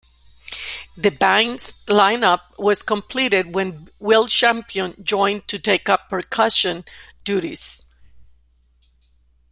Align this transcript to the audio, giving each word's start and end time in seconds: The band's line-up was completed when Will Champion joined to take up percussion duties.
The 0.97 1.11
band's 1.11 1.75
line-up 1.87 2.57
was 2.57 2.81
completed 2.81 3.53
when 3.53 3.89
Will 3.99 4.25
Champion 4.27 4.95
joined 5.03 5.47
to 5.49 5.59
take 5.59 5.89
up 5.89 6.09
percussion 6.09 6.85
duties. 7.23 7.93